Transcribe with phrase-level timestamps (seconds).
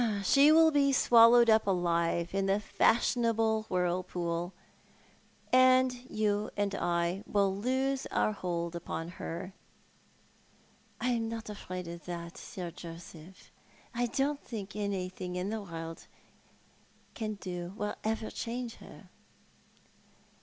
[0.23, 4.51] "She will be swallowed up alive in the fashionable whirlpool,
[5.53, 9.53] and you and I will lose our hold upon her."
[10.99, 12.35] "I'm not afraid of that.
[12.35, 13.51] Sir Joseph.
[13.93, 16.07] I don't think anything the world
[17.13, 19.07] can do will ever change her."